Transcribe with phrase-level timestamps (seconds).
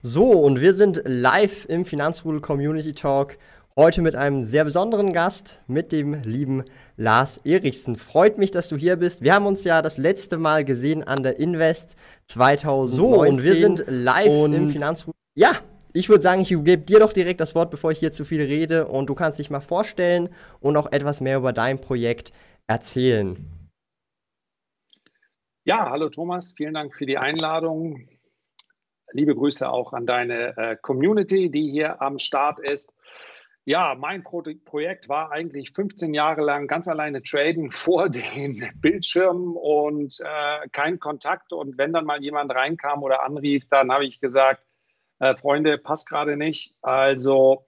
[0.00, 3.36] So, und wir sind live im Finanzrudel Community Talk.
[3.74, 6.62] Heute mit einem sehr besonderen Gast, mit dem lieben
[6.96, 7.96] Lars Erichsen.
[7.96, 9.22] Freut mich, dass du hier bist.
[9.22, 12.96] Wir haben uns ja das letzte Mal gesehen an der Invest 2019.
[12.96, 15.18] So, und wir sind live im Finanzrudel.
[15.34, 15.56] Ja,
[15.92, 18.42] ich würde sagen, ich gebe dir doch direkt das Wort, bevor ich hier zu viel
[18.42, 18.86] rede.
[18.86, 20.28] Und du kannst dich mal vorstellen
[20.60, 22.32] und auch etwas mehr über dein Projekt
[22.68, 23.36] erzählen.
[25.64, 28.08] Ja, hallo Thomas, vielen Dank für die Einladung.
[29.12, 32.94] Liebe Grüße auch an deine äh, Community, die hier am Start ist.
[33.64, 39.54] Ja, mein Pro Projekt war eigentlich 15 Jahre lang ganz alleine traden vor den Bildschirmen
[39.56, 41.52] und äh, kein Kontakt.
[41.52, 44.64] Und wenn dann mal jemand reinkam oder anrief, dann habe ich gesagt,
[45.18, 46.74] äh, Freunde, passt gerade nicht.
[46.82, 47.66] Also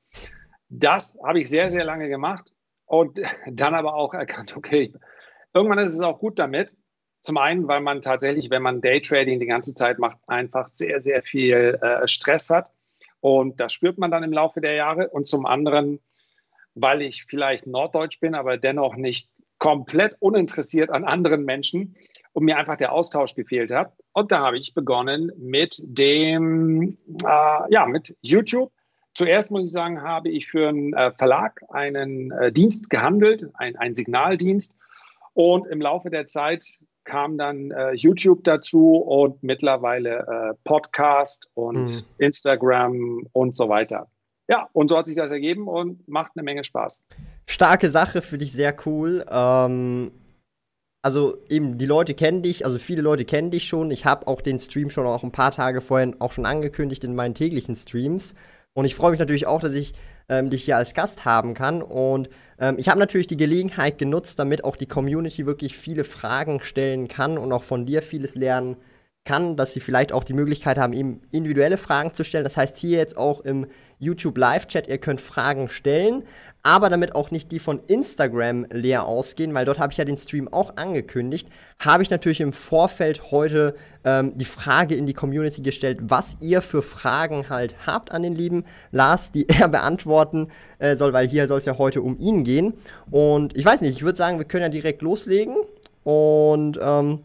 [0.69, 2.53] das habe ich sehr, sehr lange gemacht
[2.87, 4.95] und dann aber auch erkannt, okay,
[5.53, 6.77] irgendwann ist es auch gut damit.
[7.23, 11.23] Zum einen, weil man tatsächlich, wenn man Daytrading die ganze Zeit macht, einfach sehr, sehr
[11.23, 12.73] viel äh, Stress hat.
[13.21, 15.09] Und das spürt man dann im Laufe der Jahre.
[15.09, 16.01] Und zum anderen,
[16.75, 21.95] weil ich vielleicht norddeutsch bin, aber dennoch nicht komplett uninteressiert an anderen Menschen
[22.33, 23.93] und mir einfach der Austausch gefehlt hat.
[24.13, 28.73] Und da habe ich begonnen mit dem, äh, ja, mit YouTube.
[29.15, 33.77] Zuerst muss ich sagen, habe ich für einen äh, Verlag einen äh, Dienst gehandelt, ein,
[33.77, 34.81] ein Signaldienst.
[35.35, 36.65] Und im Laufe der Zeit
[37.11, 42.03] kam dann äh, YouTube dazu und mittlerweile äh, Podcast und mhm.
[42.19, 44.07] Instagram und so weiter.
[44.49, 47.09] Ja, und so hat sich das ergeben und macht eine Menge Spaß.
[47.47, 49.27] Starke Sache, für dich sehr cool.
[49.29, 50.13] Ähm,
[51.03, 53.91] also eben, die Leute kennen dich, also viele Leute kennen dich schon.
[53.91, 57.17] Ich habe auch den Stream schon auch ein paar Tage vorher auch schon angekündigt in
[57.17, 58.37] meinen täglichen Streams.
[58.73, 59.95] Und ich freue mich natürlich auch, dass ich
[60.31, 61.83] ähm, dich hier als Gast haben kann.
[61.83, 66.61] Und ähm, ich habe natürlich die Gelegenheit genutzt, damit auch die Community wirklich viele Fragen
[66.61, 68.77] stellen kann und auch von dir vieles lernen
[69.25, 72.45] kann, dass sie vielleicht auch die Möglichkeit haben, eben individuelle Fragen zu stellen.
[72.45, 73.67] Das heißt, hier jetzt auch im
[73.99, 76.23] YouTube Live-Chat, ihr könnt Fragen stellen,
[76.63, 80.19] aber damit auch nicht die von Instagram leer ausgehen, weil dort habe ich ja den
[80.19, 81.49] Stream auch angekündigt,
[81.79, 86.61] habe ich natürlich im Vorfeld heute ähm, die Frage in die Community gestellt, was ihr
[86.61, 91.47] für Fragen halt habt an den lieben Lars, die er beantworten äh, soll, weil hier
[91.47, 92.75] soll es ja heute um ihn gehen.
[93.11, 95.57] Und ich weiß nicht, ich würde sagen, wir können ja direkt loslegen.
[96.05, 97.21] Und ähm,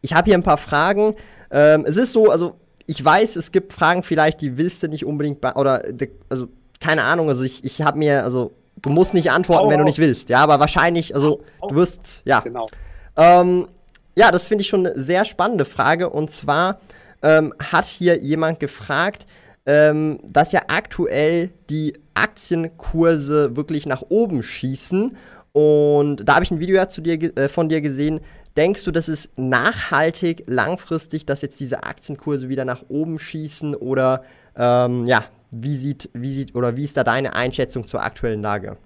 [0.00, 1.14] ich habe hier ein paar Fragen.
[1.50, 2.56] Ähm, es ist so, also
[2.86, 5.84] ich weiß, es gibt Fragen vielleicht, die willst du nicht unbedingt, oder
[6.28, 6.48] also
[6.80, 9.84] keine Ahnung, also ich, ich habe mir, also du musst nicht antworten, Hau wenn du
[9.84, 12.40] nicht willst, ja, aber wahrscheinlich, also du wirst, ja.
[12.40, 12.68] Genau.
[13.16, 13.68] Ähm,
[14.16, 16.80] ja, das finde ich schon eine sehr spannende Frage und zwar
[17.22, 19.26] ähm, hat hier jemand gefragt,
[19.66, 25.16] ähm, dass ja aktuell die Aktienkurse wirklich nach oben schießen
[25.52, 28.20] und da habe ich ein Video ja zu dir, äh, von dir gesehen.
[28.56, 34.24] Denkst du, das ist nachhaltig, langfristig, dass jetzt diese Aktienkurse wieder nach oben schießen oder
[34.56, 38.76] ähm, ja, wie sieht, wie sieht oder wie ist da deine Einschätzung zur aktuellen Lage?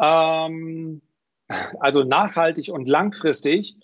[0.00, 1.02] Ähm,
[1.80, 3.76] also nachhaltig und langfristig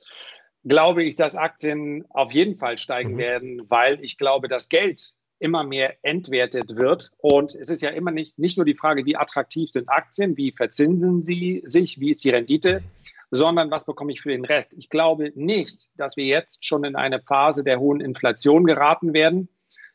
[0.64, 3.18] glaube ich, dass Aktien auf jeden Fall steigen mhm.
[3.18, 7.10] werden, weil ich glaube, das Geld immer mehr entwertet wird.
[7.18, 10.52] Und es ist ja immer nicht, nicht nur die Frage, wie attraktiv sind Aktien, wie
[10.52, 12.82] verzinsen sie sich, wie ist die Rendite,
[13.30, 14.78] sondern was bekomme ich für den Rest.
[14.78, 19.48] Ich glaube nicht, dass wir jetzt schon in eine Phase der hohen Inflation geraten werden.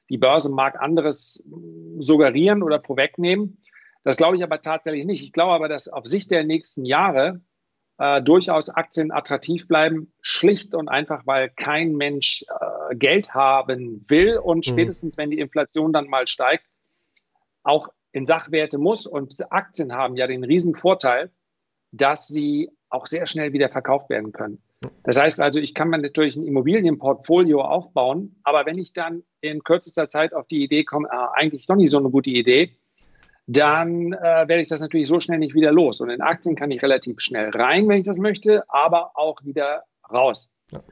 [0.09, 1.49] Die Börse mag anderes
[1.99, 3.61] suggerieren oder vorwegnehmen.
[4.03, 5.23] Das glaube ich aber tatsächlich nicht.
[5.23, 7.41] Ich glaube aber, dass auf Sicht der nächsten Jahre
[7.99, 14.37] äh, durchaus Aktien attraktiv bleiben, schlicht und einfach, weil kein Mensch äh, Geld haben will
[14.37, 14.71] und mhm.
[14.71, 16.63] spätestens, wenn die Inflation dann mal steigt,
[17.63, 19.05] auch in Sachwerte muss.
[19.05, 21.29] Und Aktien haben ja den riesen Vorteil,
[21.91, 24.63] dass sie auch sehr schnell wieder verkauft werden können.
[25.03, 29.63] Das heißt also, ich kann mir natürlich ein Immobilienportfolio aufbauen, aber wenn ich dann in
[29.63, 32.77] kürzester Zeit auf die Idee komme, ah, eigentlich doch nicht so eine gute Idee,
[33.47, 35.99] dann äh, werde ich das natürlich so schnell nicht wieder los.
[36.01, 39.83] Und in Aktien kann ich relativ schnell rein, wenn ich das möchte, aber auch wieder
[40.09, 40.53] raus.
[40.71, 40.83] Ja.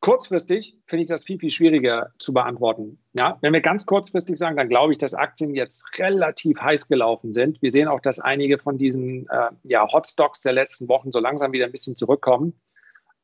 [0.00, 2.98] Kurzfristig finde ich das viel, viel schwieriger zu beantworten.
[3.18, 7.32] Ja, wenn wir ganz kurzfristig sagen, dann glaube ich, dass Aktien jetzt relativ heiß gelaufen
[7.32, 7.62] sind.
[7.62, 11.52] Wir sehen auch, dass einige von diesen äh, ja, Hotstocks der letzten Wochen so langsam
[11.52, 12.60] wieder ein bisschen zurückkommen.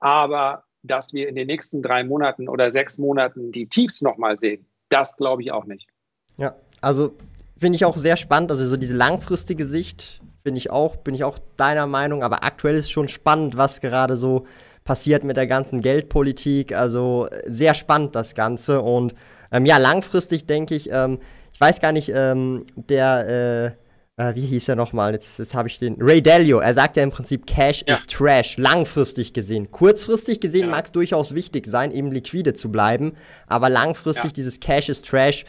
[0.00, 4.66] Aber dass wir in den nächsten drei Monaten oder sechs Monaten die Tiefs nochmal sehen.
[4.88, 5.86] Das glaube ich auch nicht.
[6.36, 7.12] Ja, also
[7.58, 8.50] finde ich auch sehr spannend.
[8.50, 12.22] Also so diese langfristige Sicht finde ich auch, bin ich auch deiner Meinung.
[12.22, 14.46] Aber aktuell ist schon spannend, was gerade so
[14.84, 16.72] passiert mit der ganzen Geldpolitik.
[16.72, 18.80] Also sehr spannend das Ganze.
[18.80, 19.14] Und
[19.52, 21.18] ähm, ja, langfristig denke ich, ähm,
[21.52, 23.79] ich weiß gar nicht, ähm, der, äh,
[24.20, 25.12] äh, wie hieß er nochmal?
[25.12, 25.96] Jetzt, jetzt habe ich den.
[25.98, 27.94] Ray Dalio, er sagt ja im Prinzip, Cash ja.
[27.94, 29.70] ist Trash, langfristig gesehen.
[29.70, 30.70] Kurzfristig gesehen ja.
[30.70, 33.12] mag es durchaus wichtig sein, eben liquide zu bleiben.
[33.46, 34.30] Aber langfristig ja.
[34.32, 35.46] dieses Cash ist Trash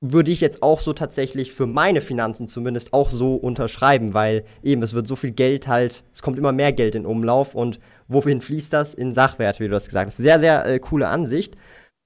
[0.00, 4.80] würde ich jetzt auch so tatsächlich für meine Finanzen zumindest auch so unterschreiben, weil eben
[4.82, 8.40] es wird so viel Geld halt, es kommt immer mehr Geld in Umlauf und wohin
[8.40, 8.94] fließt das?
[8.94, 10.16] In Sachwerte, wie du das gesagt hast.
[10.18, 11.56] Sehr, sehr äh, coole Ansicht.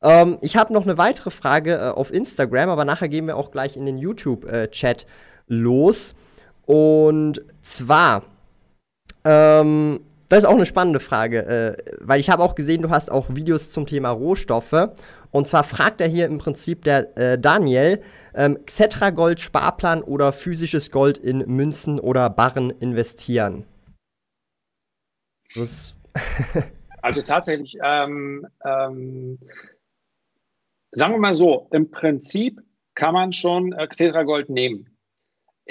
[0.02, 3.50] Ähm, ich habe noch eine weitere Frage äh, auf Instagram, aber nachher gehen wir auch
[3.50, 5.06] gleich in den YouTube-Chat äh,
[5.46, 6.14] los.
[6.66, 8.24] Und zwar,
[9.24, 13.10] ähm, das ist auch eine spannende Frage, äh, weil ich habe auch gesehen, du hast
[13.10, 14.90] auch Videos zum Thema Rohstoffe.
[15.30, 18.02] Und zwar fragt er hier im Prinzip der äh, Daniel,
[18.34, 23.64] ähm, Xetra Gold Sparplan oder physisches Gold in Münzen oder Barren investieren?
[27.02, 29.38] also tatsächlich, ähm, ähm,
[30.92, 32.60] sagen wir mal so, im Prinzip
[32.94, 34.91] kann man schon äh, Xetra Gold nehmen.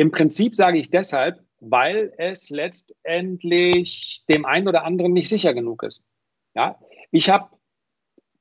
[0.02, 5.84] Im Prinzip sage ich deshalb, weil es letztendlich dem einen oder anderen nicht sicher genug
[5.84, 6.08] ist.
[6.56, 6.80] Ja,
[7.12, 7.50] ich habe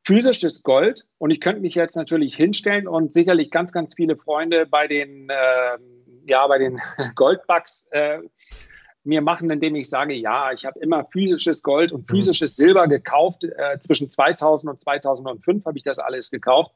[0.03, 1.05] physisches Gold.
[1.19, 5.29] Und ich könnte mich jetzt natürlich hinstellen und sicherlich ganz, ganz viele Freunde bei den,
[5.29, 5.79] äh,
[6.27, 6.81] ja, bei den
[7.15, 8.21] Goldbugs äh,
[9.05, 12.17] mir machen, indem ich sage, ja, ich habe immer physisches Gold und mhm.
[12.17, 13.45] physisches Silber gekauft.
[13.45, 16.75] Äh, zwischen 2000 und 2005 habe ich das alles gekauft,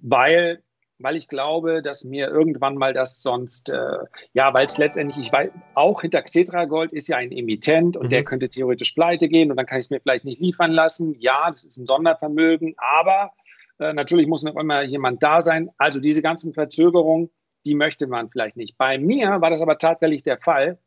[0.00, 0.62] weil
[0.98, 3.98] weil ich glaube, dass mir irgendwann mal das sonst, äh,
[4.32, 8.06] ja, weil es letztendlich, ich weiß, auch hinter Xetra Gold ist ja ein Emittent und
[8.06, 8.10] mhm.
[8.10, 11.14] der könnte theoretisch pleite gehen und dann kann ich es mir vielleicht nicht liefern lassen.
[11.18, 13.32] Ja, das ist ein Sondervermögen, aber
[13.78, 15.70] äh, natürlich muss noch immer jemand da sein.
[15.76, 17.30] Also diese ganzen Verzögerungen,
[17.66, 18.78] die möchte man vielleicht nicht.
[18.78, 20.78] Bei mir war das aber tatsächlich der Fall.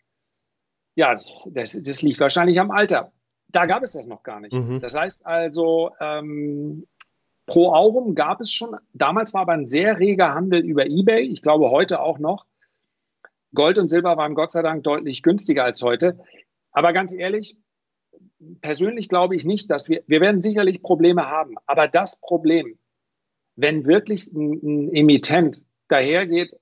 [0.96, 1.16] Ja,
[1.46, 3.12] das, das liegt wahrscheinlich am Alter.
[3.50, 4.54] Da gab es das noch gar nicht.
[4.54, 4.80] Mhm.
[4.80, 6.88] Das heißt also, ähm,
[7.50, 11.42] Pro Aurum gab es schon, damals war aber ein sehr reger Handel über eBay, ich
[11.42, 12.46] glaube heute auch noch.
[13.56, 16.20] Gold und Silber waren Gott sei Dank deutlich günstiger als heute.
[16.72, 17.58] Aber ganz ehrlich,
[18.62, 21.56] persönlich glaube ich nicht, dass wir, wir werden sicherlich Probleme haben.
[21.66, 22.78] Aber das Problem,
[23.56, 26.56] wenn wirklich ein, ein Emittent dahergeht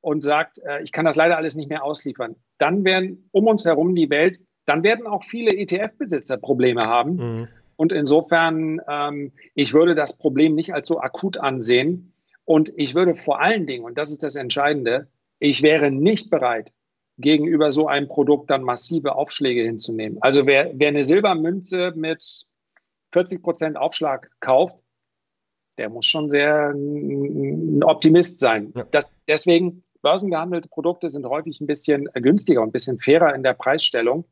[0.00, 3.64] und sagt, äh, ich kann das leider alles nicht mehr ausliefern, dann werden um uns
[3.64, 7.16] herum die Welt, dann werden auch viele ETF-Besitzer Probleme haben.
[7.16, 7.48] Mhm.
[7.76, 12.12] Und insofern, ähm, ich würde das Problem nicht als so akut ansehen.
[12.44, 16.72] Und ich würde vor allen Dingen, und das ist das Entscheidende, ich wäre nicht bereit,
[17.18, 20.18] gegenüber so einem Produkt dann massive Aufschläge hinzunehmen.
[20.20, 22.24] Also wer, wer eine Silbermünze mit
[23.12, 24.78] 40 Prozent Aufschlag kauft,
[25.78, 28.72] der muss schon sehr ein Optimist sein.
[28.76, 28.84] Ja.
[28.90, 33.54] Das, deswegen, börsengehandelte Produkte sind häufig ein bisschen günstiger und ein bisschen fairer in der
[33.54, 34.24] Preisstellung.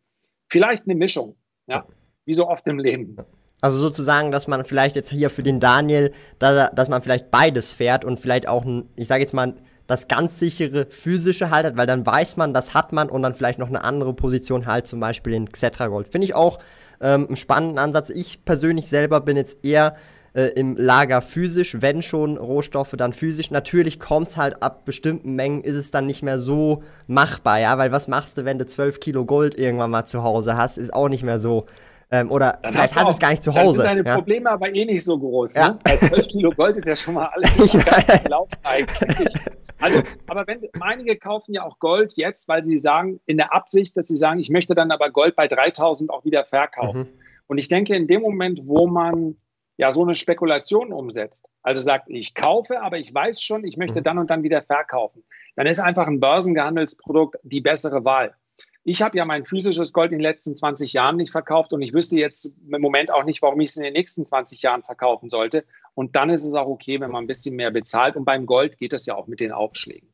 [0.49, 1.37] Vielleicht eine Mischung.
[1.67, 1.87] Ja
[2.25, 3.17] wie so oft im Leben.
[3.61, 7.73] Also sozusagen, dass man vielleicht jetzt hier für den Daniel, dass, dass man vielleicht beides
[7.73, 9.55] fährt und vielleicht auch, ein, ich sage jetzt mal,
[9.87, 13.59] das ganz sichere physische haltet, weil dann weiß man, das hat man und dann vielleicht
[13.59, 16.09] noch eine andere Position halt, zum Beispiel den Xetra Gold.
[16.09, 16.59] Finde ich auch
[17.01, 18.09] ähm, einen spannenden Ansatz.
[18.09, 19.97] Ich persönlich selber bin jetzt eher
[20.35, 23.51] äh, im Lager physisch, wenn schon Rohstoffe, dann physisch.
[23.51, 27.77] Natürlich kommt es halt ab bestimmten Mengen, ist es dann nicht mehr so machbar, ja,
[27.79, 30.95] weil was machst du, wenn du 12 Kilo Gold irgendwann mal zu Hause hast, ist
[30.95, 31.67] auch nicht mehr so
[32.13, 33.79] ähm, oder dann vielleicht hast du es gar nicht zu Hause.
[33.79, 34.15] Dann sind deine ja.
[34.17, 35.55] Probleme aber eh nicht so groß.
[35.55, 35.71] Ja.
[35.71, 35.79] Ne?
[35.85, 37.75] Also 12 Kilo Gold ist ja schon mal alles
[38.63, 39.35] eigentlich.
[39.81, 43.97] Also, aber wenn einige kaufen ja auch Gold jetzt, weil sie sagen, in der Absicht,
[43.97, 47.01] dass sie sagen, ich möchte dann aber Gold bei 3000 auch wieder verkaufen.
[47.01, 47.09] Mhm.
[47.47, 49.37] Und ich denke, in dem Moment, wo man
[49.79, 54.01] ja so eine Spekulation umsetzt, also sagt, ich kaufe, aber ich weiß schon, ich möchte
[54.01, 54.05] mhm.
[54.05, 55.25] dann und dann wieder verkaufen,
[55.57, 58.35] dann ist einfach ein börsengehandeltes Produkt die bessere Wahl.
[58.85, 61.95] Ich habe ja mein physisches Gold in den letzten 20 Jahren nicht verkauft und ich
[61.95, 65.31] wüsste jetzt im Moment auch nicht, warum ich es in den nächsten 20 Jahren verkaufen
[65.31, 65.65] sollte.
[65.95, 68.17] Und dann ist es auch okay, wenn man ein bisschen mehr bezahlt.
[68.17, 70.09] Und beim Gold geht das ja auch mit den Aufschlägen.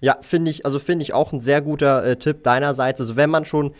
[0.00, 3.00] Ja, finde ich, also finde ich auch ein sehr guter äh, Tipp deinerseits.
[3.00, 3.74] Also wenn man schon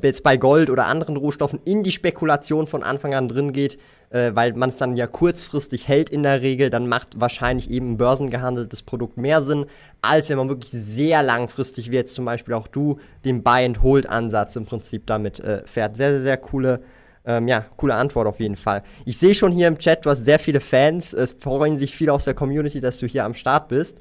[0.00, 3.78] jetzt bei Gold oder anderen Rohstoffen in die Spekulation von Anfang an drin geht,
[4.12, 7.92] äh, weil man es dann ja kurzfristig hält in der Regel, dann macht wahrscheinlich eben
[7.92, 9.66] ein börsengehandeltes Produkt mehr Sinn,
[10.02, 14.66] als wenn man wirklich sehr langfristig, wie jetzt zum Beispiel auch du, den Buy-and-Hold-Ansatz im
[14.66, 15.96] Prinzip damit äh, fährt.
[15.96, 16.82] Sehr, sehr, sehr coole,
[17.24, 18.82] ähm, ja, coole Antwort auf jeden Fall.
[19.06, 21.14] Ich sehe schon hier im Chat, du hast sehr viele Fans.
[21.14, 23.98] Es freuen sich viele aus der Community, dass du hier am Start bist.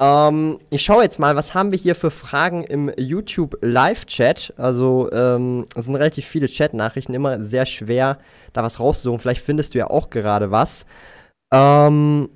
[0.00, 4.54] Ähm, ich schaue jetzt mal, was haben wir hier für Fragen im YouTube Live-Chat?
[4.56, 8.18] Also, ähm, es sind relativ viele Chat-Nachrichten, immer sehr schwer,
[8.52, 9.18] da was rauszusuchen.
[9.18, 10.86] Vielleicht findest du ja auch gerade was.
[11.52, 12.28] Ähm,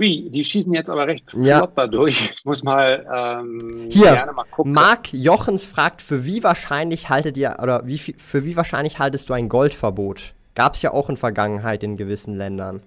[0.00, 1.58] Ui, die schießen jetzt aber recht Ja.
[1.58, 2.20] flott da durch.
[2.36, 4.72] Ich muss mal ähm, Hier, gerne mal gucken.
[4.72, 9.32] Marc Jochens fragt, für wie wahrscheinlich haltet ihr, oder wie, für wie wahrscheinlich haltest du
[9.34, 10.34] ein Goldverbot?
[10.54, 12.80] Gab es ja auch in Vergangenheit in gewissen Ländern.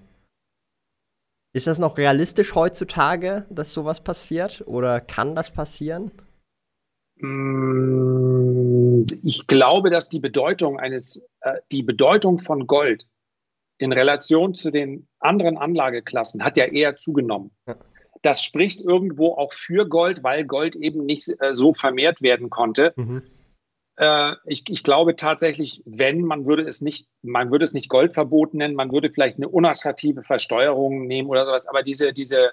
[1.54, 4.64] Ist das noch realistisch heutzutage, dass sowas passiert?
[4.68, 6.12] Oder kann das passieren?
[7.18, 13.08] Mm, Ich glaube, dass die Bedeutung eines, äh, die Bedeutung von Gold
[13.78, 17.52] in Relation zu den anderen Anlageklassen hat ja eher zugenommen.
[17.68, 17.76] Ja.
[18.22, 22.94] Das spricht irgendwo auch für Gold, weil Gold eben nicht äh, so vermehrt werden konnte.
[22.96, 23.24] Mhm.
[24.02, 28.56] Äh, ich, ich glaube tatsächlich, wenn, man würde es nicht, man würde es nicht Goldverbot
[28.56, 32.52] nennen, man würde vielleicht eine unattraktive Versteuerung nehmen oder sowas, aber diese, diese,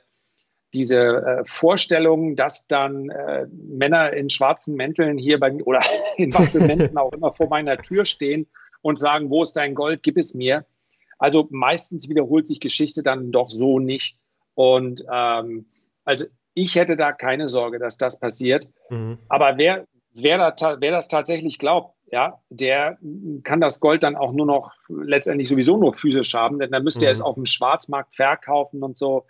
[0.75, 5.81] diese äh, Vorstellung, dass dann äh, Männer in schwarzen Mänteln hier bei mir oder
[6.19, 8.47] in was für Mänteln auch immer vor meiner Tür stehen
[8.83, 10.67] und sagen, wo ist dein Gold, gib es mir.
[11.19, 14.19] Also meistens wiederholt sich Geschichte dann doch so nicht.
[14.53, 15.65] Und ähm,
[16.05, 18.69] also ich hätte da keine Sorge, dass das passiert.
[18.91, 19.17] Mhm.
[19.31, 19.87] Aber wer,
[20.23, 22.99] wer, da, wer das tatsächlich glaubt, ja, der
[23.45, 27.05] kann das Gold dann auch nur noch letztendlich sowieso nur physisch haben, denn dann müsste
[27.05, 27.15] er Mhm.
[27.15, 29.27] es auf dem Schwarzmarkt verkaufen und so.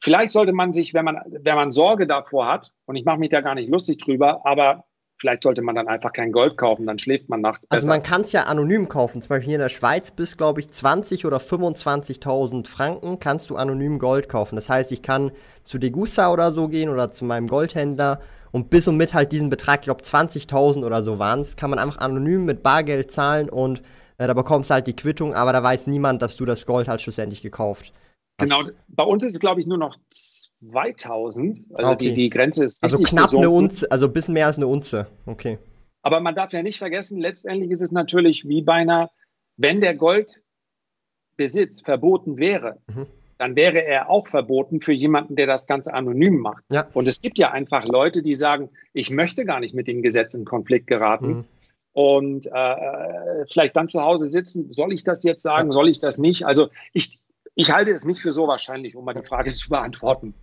[0.00, 3.30] Vielleicht sollte man sich, wenn man, wenn man Sorge davor hat, und ich mache mich
[3.30, 4.84] da gar nicht lustig drüber, aber
[5.18, 7.92] vielleicht sollte man dann einfach kein Gold kaufen, dann schläft man nachts Also besser.
[7.98, 9.22] man kann es ja anonym kaufen.
[9.22, 13.56] Zum Beispiel hier in der Schweiz bis, glaube ich, 20 oder 25.000 Franken kannst du
[13.56, 14.56] anonym Gold kaufen.
[14.56, 15.32] Das heißt, ich kann
[15.64, 18.20] zu Degussa oder so gehen oder zu meinem Goldhändler
[18.56, 21.68] und bis und mit halt diesen Betrag, ich glaube 20.000 oder so waren es, kann
[21.68, 23.82] man einfach anonym mit Bargeld zahlen und
[24.16, 26.88] äh, da bekommst du halt die Quittung, aber da weiß niemand, dass du das Gold
[26.88, 27.92] halt schlussendlich gekauft
[28.40, 28.48] hast.
[28.50, 31.66] Genau, bei uns ist es, glaube ich, nur noch 2000.
[31.74, 32.08] Also Okay.
[32.08, 33.64] die, die Grenze ist Also knapp eine gesunken.
[33.64, 35.06] Unze, also ein bisschen mehr als eine Unze.
[35.26, 35.58] Okay.
[36.02, 39.10] Aber man darf ja nicht vergessen, letztendlich ist es natürlich wie bei einer,
[39.58, 43.06] wenn der Goldbesitz verboten wäre, Mhm.
[43.38, 46.64] Dann wäre er auch verboten für jemanden, der das Ganze anonym macht.
[46.70, 46.88] Ja.
[46.94, 50.34] Und es gibt ja einfach Leute, die sagen, ich möchte gar nicht mit dem Gesetz
[50.34, 51.28] in Konflikt geraten.
[51.28, 51.44] Mhm.
[51.92, 56.18] Und äh, vielleicht dann zu Hause sitzen, soll ich das jetzt sagen, soll ich das
[56.18, 56.44] nicht?
[56.44, 57.18] Also ich,
[57.54, 60.34] ich halte es nicht für so wahrscheinlich, um mal die Frage zu beantworten.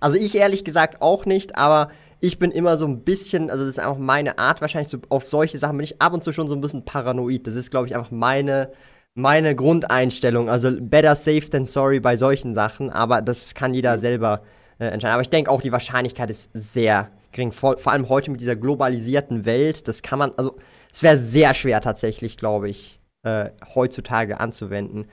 [0.00, 1.90] Also ich ehrlich gesagt auch nicht, aber
[2.20, 5.28] ich bin immer so ein bisschen, also das ist einfach meine Art, wahrscheinlich so auf
[5.28, 7.46] solche Sachen bin ich ab und zu schon so ein bisschen paranoid.
[7.46, 8.72] Das ist, glaube ich, einfach meine,
[9.14, 10.48] meine Grundeinstellung.
[10.48, 14.42] Also better safe than sorry bei solchen Sachen, aber das kann jeder selber
[14.78, 15.14] äh, entscheiden.
[15.14, 17.52] Aber ich denke auch, die Wahrscheinlichkeit ist sehr gering.
[17.52, 20.56] Vor, vor allem heute mit dieser globalisierten Welt, das kann man, also
[20.92, 25.06] es wäre sehr schwer tatsächlich, glaube ich, äh, heutzutage anzuwenden.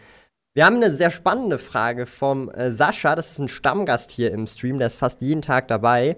[0.56, 4.48] Wir haben eine sehr spannende Frage vom äh, Sascha, das ist ein Stammgast hier im
[4.48, 6.18] Stream, der ist fast jeden Tag dabei.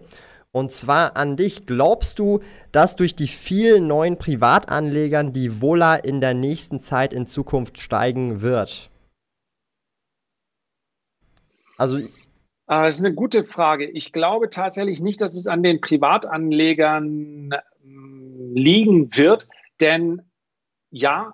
[0.53, 1.65] Und zwar an dich.
[1.65, 2.41] Glaubst du,
[2.71, 8.41] dass durch die vielen neuen Privatanlegern die Vola in der nächsten Zeit in Zukunft steigen
[8.41, 8.89] wird?
[11.77, 12.09] Also, Äh,
[12.67, 13.89] Das ist eine gute Frage.
[13.89, 17.51] Ich glaube tatsächlich nicht, dass es an den Privatanlegern
[17.83, 19.47] ähm, liegen wird,
[19.81, 20.21] denn
[20.91, 21.33] ja,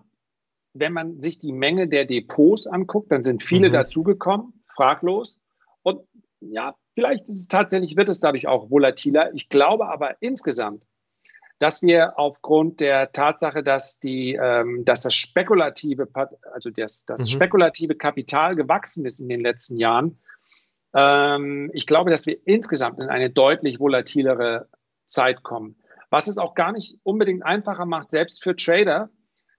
[0.74, 3.74] wenn man sich die Menge der Depots anguckt, dann sind viele Mhm.
[3.74, 5.42] dazugekommen, fraglos.
[5.84, 6.02] Und
[6.42, 9.32] ja, vielleicht ist es tatsächlich, wird es dadurch auch volatiler.
[9.36, 10.84] Ich glaube aber insgesamt,
[11.60, 16.08] dass wir aufgrund der Tatsache, dass die, ähm, dass das spekulative,
[16.52, 17.36] also das, das Mhm.
[17.36, 20.18] spekulative Kapital gewachsen ist in den letzten Jahren,
[20.96, 24.68] ähm, ich glaube, dass wir insgesamt in eine deutlich volatilere
[25.06, 25.76] Zeit kommen.
[26.10, 29.12] Was es auch gar nicht unbedingt einfacher macht, selbst für Trader.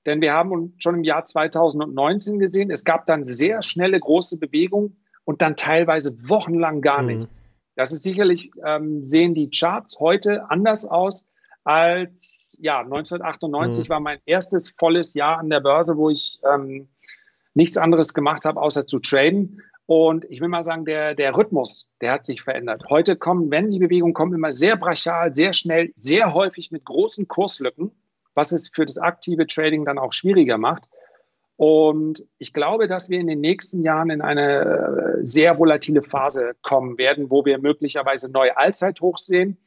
[0.07, 5.05] Denn wir haben schon im Jahr 2019 gesehen, es gab dann sehr schnelle große Bewegungen
[5.29, 7.19] und dann teilweise wochenlang gar Mhm.
[7.19, 7.47] nichts.
[7.77, 11.31] Das ist sicherlich, ähm, sehen die Charts heute anders aus
[11.65, 13.93] als, ja, 1998 Mhm.
[13.93, 16.89] war mein erstes volles Jahr an der Börse, wo ich ähm,
[17.53, 19.61] nichts anderes gemacht habe, außer zu traden.
[19.85, 22.85] Und ich will mal sagen, der, der Rhythmus, der hat sich verändert.
[22.89, 27.29] Heute kommen, wenn die Bewegungen kommen, immer sehr brachial, sehr schnell, sehr häufig mit großen
[27.29, 27.91] Kurslücken,
[28.33, 30.89] was es für das aktive Trading dann auch schwieriger macht.
[31.59, 36.53] Und ich glaube, dass wir in den nächsten Jahren in eine äh, sehr volatile Phase
[36.63, 39.59] kommen werden, wo wir möglicherweise neue Allzeithochs sehen,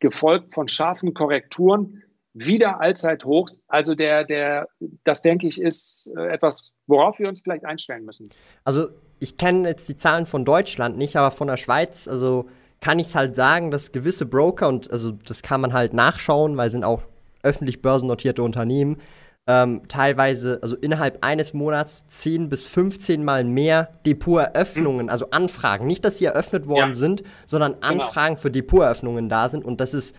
[0.00, 2.02] gefolgt von scharfen Korrekturen,
[2.34, 3.64] wieder Allzeithochs.
[3.68, 4.66] Also der, der,
[5.04, 8.30] das denke ich, ist äh, etwas, worauf wir uns vielleicht einstellen müssen.
[8.64, 8.88] Also,
[9.20, 12.46] ich kenne jetzt die Zahlen von Deutschland nicht, aber von der Schweiz, also
[12.80, 16.56] kann ich es halt sagen, dass gewisse Broker, und also das kann man halt nachschauen,
[16.56, 17.02] weil sind auch
[17.44, 19.00] öffentlich börsennotierte Unternehmen,
[19.48, 25.10] ähm, teilweise, also innerhalb eines Monats 10 bis 15 Mal mehr Depoteröffnungen, mhm.
[25.10, 25.86] also Anfragen.
[25.86, 26.94] Nicht, dass sie eröffnet worden ja.
[26.94, 27.86] sind, sondern genau.
[27.86, 28.42] Anfragen genau.
[28.42, 29.64] für Depoteröffnungen da sind.
[29.64, 30.16] Und das ist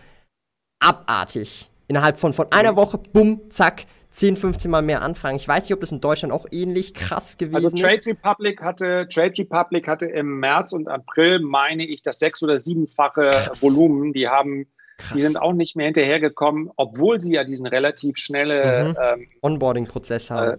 [0.80, 1.70] abartig.
[1.88, 2.76] Innerhalb von, von einer.
[2.76, 5.36] Woche, bumm, zack, 10, 15 Mal mehr Anfragen.
[5.36, 8.06] Ich weiß nicht, ob das in Deutschland auch ähnlich krass gewesen also Trade ist.
[8.06, 13.28] Republic hatte, Trade Republic hatte im März und April, meine ich, das sechs- oder siebenfache
[13.30, 13.62] krass.
[13.62, 14.12] Volumen.
[14.12, 14.66] Die haben
[14.98, 15.16] Krass.
[15.16, 18.96] Die sind auch nicht mehr hinterhergekommen, obwohl sie ja diesen relativ schnelle mhm.
[19.00, 20.58] ähm, Onboarding-Prozess haben.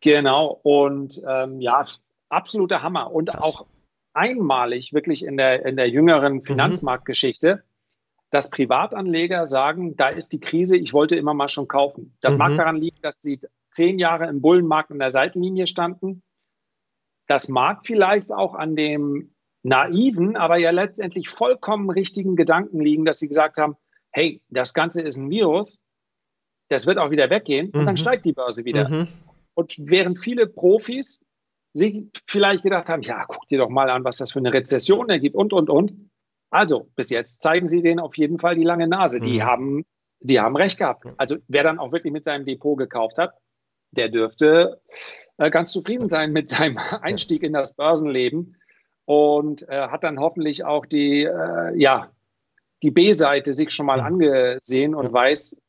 [0.00, 0.60] genau.
[0.62, 1.86] Und ähm, ja,
[2.28, 3.12] absoluter Hammer.
[3.12, 3.42] Und Krass.
[3.42, 3.66] auch
[4.12, 6.42] einmalig wirklich in der, in der jüngeren mhm.
[6.42, 7.60] Finanzmarktgeschichte, mhm.
[8.30, 12.16] dass Privatanleger sagen, da ist die Krise, ich wollte immer mal schon kaufen.
[12.20, 12.38] Das mhm.
[12.38, 13.40] mag daran liegen, dass sie
[13.70, 16.22] zehn Jahre im Bullenmarkt in der Seitenlinie standen.
[17.28, 19.35] Das mag vielleicht auch an dem
[19.66, 23.76] naiven, aber ja letztendlich vollkommen richtigen Gedanken liegen, dass sie gesagt haben,
[24.12, 25.84] hey, das Ganze ist ein Virus,
[26.68, 27.98] das wird auch wieder weggehen und dann mhm.
[27.98, 28.88] steigt die Börse wieder.
[28.88, 29.08] Mhm.
[29.54, 31.28] Und während viele Profis
[31.72, 35.10] sich vielleicht gedacht haben, ja, guck dir doch mal an, was das für eine Rezession
[35.10, 36.10] ergibt und, und, und.
[36.50, 39.18] Also, bis jetzt zeigen sie denen auf jeden Fall die lange Nase.
[39.18, 39.24] Mhm.
[39.24, 39.84] Die, haben,
[40.20, 41.04] die haben recht gehabt.
[41.16, 43.34] Also, wer dann auch wirklich mit seinem Depot gekauft hat,
[43.90, 44.80] der dürfte
[45.38, 48.56] äh, ganz zufrieden sein mit seinem Einstieg in das Börsenleben
[49.06, 52.10] und äh, hat dann hoffentlich auch die, äh, ja,
[52.82, 55.64] die B-Seite sich schon mal angesehen und weiß,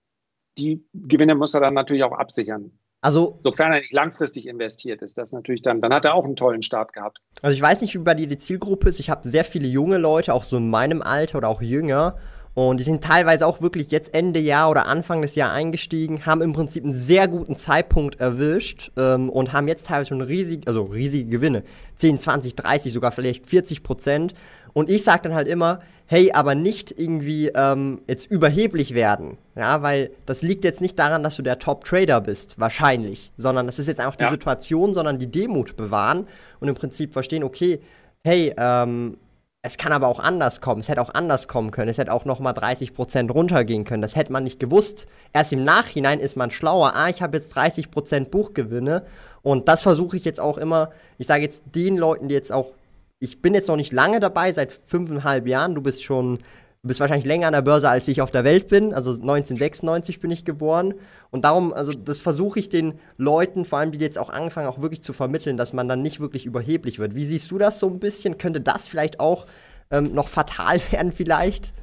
[0.58, 2.72] die Gewinne muss er dann natürlich auch absichern.
[3.00, 6.36] Also, sofern er nicht langfristig investiert ist, das natürlich dann, dann hat er auch einen
[6.36, 7.20] tollen Start gehabt.
[7.44, 9.00] Also ich weiß nicht, wie bei dir die Zielgruppe ist.
[9.00, 12.16] Ich habe sehr viele junge Leute, auch so in meinem Alter oder auch jünger.
[12.58, 16.42] Und die sind teilweise auch wirklich jetzt Ende Jahr oder Anfang des Jahres eingestiegen, haben
[16.42, 20.86] im Prinzip einen sehr guten Zeitpunkt erwischt ähm, und haben jetzt teilweise schon riesig, also
[20.86, 21.62] riesige Gewinne.
[21.98, 24.34] 10, 20, 30, sogar vielleicht 40 Prozent.
[24.74, 29.38] Und ich sage dann halt immer, hey, aber nicht irgendwie ähm, jetzt überheblich werden.
[29.56, 33.78] Ja, weil das liegt jetzt nicht daran, dass du der Top-Trader bist, wahrscheinlich, sondern das
[33.78, 34.32] ist jetzt einfach die ja.
[34.32, 36.28] Situation, sondern die Demut bewahren
[36.60, 37.82] und im Prinzip verstehen, okay,
[38.24, 39.18] hey, ähm,
[39.64, 40.80] es kann aber auch anders kommen.
[40.80, 41.90] Es hätte auch anders kommen können.
[41.90, 44.02] Es hätte auch noch mal 30 Prozent runtergehen können.
[44.02, 45.08] Das hätte man nicht gewusst.
[45.34, 46.94] Erst im Nachhinein ist man schlauer.
[46.96, 49.04] Ah, ich habe jetzt 30 Prozent Buchgewinne.
[49.42, 50.92] Und das versuche ich jetzt auch immer.
[51.18, 52.74] Ich sage jetzt den Leuten, die jetzt auch.
[53.20, 55.74] Ich bin jetzt noch nicht lange dabei, seit fünfeinhalb Jahren.
[55.74, 56.40] Du bist schon
[56.88, 58.94] bist wahrscheinlich länger an der Börse, als ich auf der Welt bin.
[58.94, 60.96] Also 1996 bin ich geboren.
[61.30, 64.82] Und darum, also das versuche ich den Leuten, vor allem die jetzt auch angefangen, auch
[64.82, 67.16] wirklich zu vermitteln, dass man dann nicht wirklich überheblich wird.
[67.16, 68.38] Wie siehst du das so ein bisschen?
[68.38, 69.46] Könnte das vielleicht auch
[69.92, 71.74] ähm, noch fatal werden vielleicht?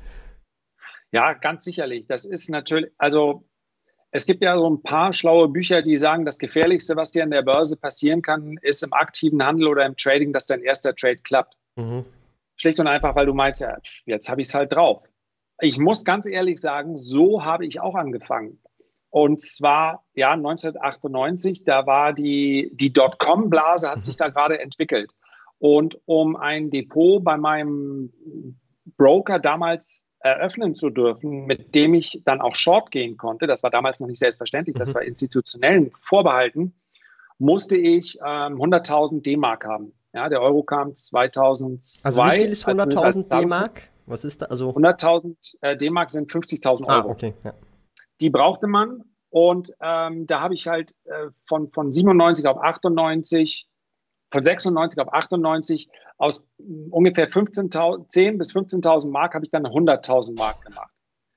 [1.12, 2.09] Ja, ganz sicherlich.
[2.09, 3.45] Das ist natürlich, also
[4.11, 7.31] es gibt ja so ein paar schlaue Bücher, die sagen, das Gefährlichste, was dir an
[7.31, 11.19] der Börse passieren kann, ist im aktiven Handel oder im Trading, dass dein erster Trade
[11.19, 11.57] klappt.
[11.77, 12.05] Mhm.
[12.57, 15.03] Schlicht und einfach, weil du meinst, ja, jetzt habe ich es halt drauf.
[15.61, 18.61] Ich muss ganz ehrlich sagen, so habe ich auch angefangen.
[19.11, 24.03] Und zwar, ja, 1998, da war die, die Dotcom-Blase, hat mhm.
[24.03, 25.12] sich da gerade entwickelt.
[25.59, 28.12] Und um ein Depot bei meinem
[28.97, 33.71] Broker damals eröffnen zu dürfen, mit dem ich dann auch short gehen konnte, das war
[33.71, 34.95] damals noch nicht selbstverständlich, das mhm.
[34.95, 36.75] war institutionellen vorbehalten,
[37.38, 39.93] musste ich ähm, 100.000 D-Mark haben.
[40.14, 42.09] Ja, der Euro kam 2002.
[42.09, 43.83] Also wie viel ist 100.000 D-Mark?
[44.07, 44.46] Was ist da?
[44.46, 47.09] Also 100.000 äh, D-Mark sind 50.000 ah, Euro.
[47.09, 47.35] Ah, okay.
[47.42, 47.53] Ja.
[48.20, 53.68] Die brauchte man und ähm, da habe ich halt äh, von, von 97 auf 98,
[54.31, 59.66] von 96 auf 98 aus mm, ungefähr 15.000, 10 bis 15.000 Mark habe ich dann
[59.66, 60.92] 100.000 Mark gemacht.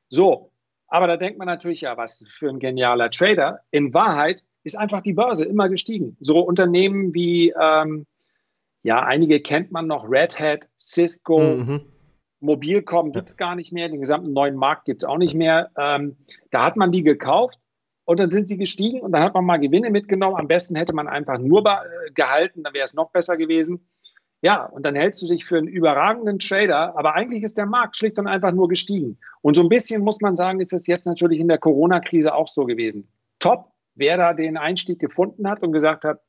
[0.09, 0.51] So,
[0.87, 3.61] aber da denkt man natürlich, ja, was für ein genialer Trader.
[3.71, 6.15] In Wahrheit ist einfach die Börse immer gestiegen.
[6.19, 8.05] So Unternehmen wie ähm,
[8.87, 11.81] ja, einige kennt man noch, Red Hat, Cisco, mhm.
[12.39, 15.71] Mobilcom gibt es gar nicht mehr, den gesamten neuen Markt gibt es auch nicht mehr.
[15.77, 16.15] Ähm,
[16.51, 17.59] da hat man die gekauft
[18.05, 20.37] und dann sind sie gestiegen und dann hat man mal Gewinne mitgenommen.
[20.37, 23.89] Am besten hätte man einfach nur äh, gehalten, dann wäre es noch besser gewesen.
[24.41, 27.97] Ja, und dann hältst du dich für einen überragenden Trader, aber eigentlich ist der Markt
[27.97, 29.17] schlicht und einfach nur gestiegen.
[29.41, 32.47] Und so ein bisschen muss man sagen, ist es jetzt natürlich in der Corona-Krise auch
[32.47, 33.09] so gewesen.
[33.39, 36.21] Top, wer da den Einstieg gefunden hat und gesagt hat,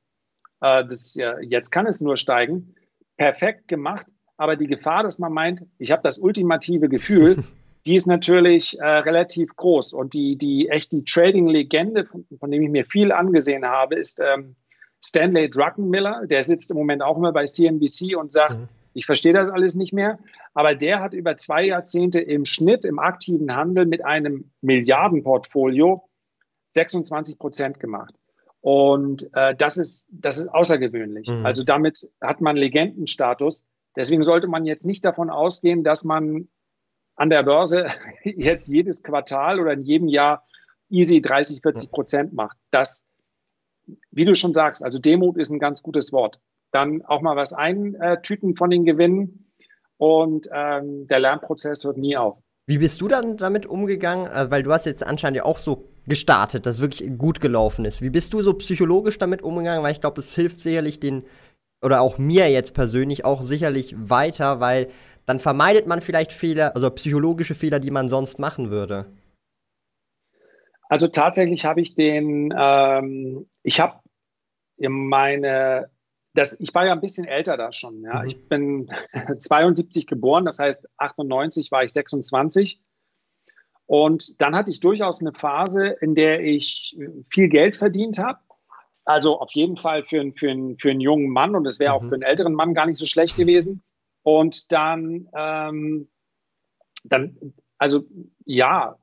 [0.61, 2.75] äh, das, ja, jetzt kann es nur steigen.
[3.17, 4.07] Perfekt gemacht.
[4.37, 7.43] Aber die Gefahr, dass man meint, ich habe das ultimative Gefühl,
[7.87, 9.93] die ist natürlich äh, relativ groß.
[9.93, 14.21] Und die, die echt die Trading-Legende, von, von, dem ich mir viel angesehen habe, ist
[14.21, 14.57] ähm,
[15.05, 16.27] Stanley Druckenmiller.
[16.27, 18.69] Der sitzt im Moment auch immer bei CNBC und sagt, mhm.
[18.95, 20.19] ich verstehe das alles nicht mehr.
[20.55, 26.09] Aber der hat über zwei Jahrzehnte im Schnitt im aktiven Handel mit einem Milliardenportfolio
[26.71, 28.15] 26 Prozent gemacht.
[28.61, 31.29] Und äh, das, ist, das ist außergewöhnlich.
[31.29, 31.47] Mhm.
[31.47, 33.69] Also damit hat man Legendenstatus.
[33.97, 36.49] Deswegen sollte man jetzt nicht davon ausgehen, dass man
[37.17, 37.87] an der Börse
[38.25, 40.45] jetzt jedes Quartal oder in jedem Jahr
[40.89, 42.57] easy 30, 40 Prozent macht.
[42.71, 43.13] Das,
[44.11, 46.41] wie du schon sagst, also Demut ist ein ganz gutes Wort.
[46.71, 49.53] Dann auch mal was eintüten von den Gewinnen
[49.97, 52.39] und ähm, der Lernprozess hört nie auf.
[52.67, 54.27] Wie bist du dann damit umgegangen?
[54.29, 58.03] Also, weil du hast jetzt anscheinend ja auch so gestartet, dass wirklich gut gelaufen ist.
[58.03, 59.83] Wie bist du so psychologisch damit umgegangen?
[59.83, 61.25] Weil ich glaube, es hilft sicherlich den,
[61.83, 64.89] oder auch mir jetzt persönlich auch sicherlich weiter, weil
[65.27, 69.07] dann vermeidet man vielleicht Fehler, also psychologische Fehler, die man sonst machen würde.
[70.89, 74.01] Also tatsächlich habe ich den, ähm, ich habe
[74.89, 75.91] meine,
[76.35, 78.03] das, ich war ja ein bisschen älter da schon.
[78.03, 78.21] Ja.
[78.21, 78.29] Mhm.
[78.29, 78.89] Ich bin
[79.39, 82.81] 72 geboren, das heißt 98 war ich 26.
[83.89, 86.95] Und dann hatte ich durchaus eine Phase, in der ich
[87.31, 88.39] viel Geld verdient habe.
[89.07, 91.97] Also auf jeden Fall für, für, für einen jungen Mann und es wäre mhm.
[91.97, 93.83] auch für einen älteren Mann gar nicht so schlecht gewesen.
[94.23, 96.09] Und dann, ähm,
[97.05, 98.05] dann, also
[98.45, 98.99] ja,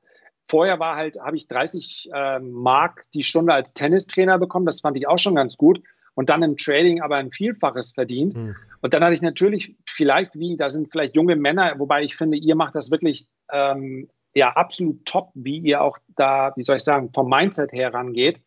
[0.48, 4.66] vorher war halt, habe ich 30 äh, Mark die Stunde als Tennistrainer bekommen.
[4.66, 5.82] Das fand ich auch schon ganz gut.
[6.14, 8.36] Und dann im Trading aber ein Vielfaches verdient.
[8.36, 8.54] Mhm.
[8.82, 12.36] Und dann hatte ich natürlich vielleicht wie, da sind vielleicht junge Männer, wobei ich finde,
[12.36, 16.84] ihr macht das wirklich ähm, ja absolut top, wie ihr auch da, wie soll ich
[16.84, 18.40] sagen, vom Mindset her rangeht.